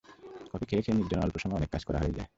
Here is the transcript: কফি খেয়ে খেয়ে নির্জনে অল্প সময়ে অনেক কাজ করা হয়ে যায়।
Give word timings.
কফি 0.51 0.65
খেয়ে 0.65 0.83
খেয়ে 0.85 0.97
নির্জনে 0.97 1.21
অল্প 1.21 1.35
সময়ে 1.37 1.57
অনেক 1.57 1.69
কাজ 1.71 1.81
করা 1.85 1.99
হয়ে 1.99 2.15
যায়। 2.17 2.29